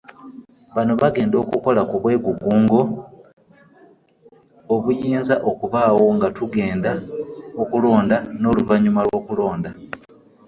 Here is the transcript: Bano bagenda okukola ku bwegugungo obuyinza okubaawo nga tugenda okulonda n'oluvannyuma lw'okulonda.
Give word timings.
Bano 0.75 0.93
bagenda 1.01 1.35
okukola 1.43 1.81
ku 1.89 1.95
bwegugungo 2.01 2.79
obuyinza 4.73 5.35
okubaawo 5.49 6.03
nga 6.15 6.27
tugenda 6.37 6.91
okulonda 7.61 8.17
n'oluvannyuma 8.39 9.01
lw'okulonda. 9.07 9.69